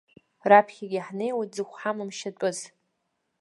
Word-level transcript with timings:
Раԥхьагьы 0.49 0.99
ҳнеиуеит 1.07 1.51
зыхә 1.55 1.75
ҳамам 1.79 2.09
шьатәыс. 2.17 2.59